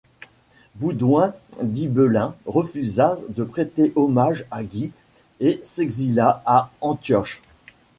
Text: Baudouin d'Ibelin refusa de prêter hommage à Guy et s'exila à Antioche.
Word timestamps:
Baudouin 0.77 1.35
d'Ibelin 1.61 2.33
refusa 2.47 3.19
de 3.29 3.43
prêter 3.43 3.93
hommage 3.95 4.45
à 4.49 4.63
Guy 4.63 4.91
et 5.39 5.59
s'exila 5.63 6.41
à 6.47 6.71
Antioche. 6.81 7.43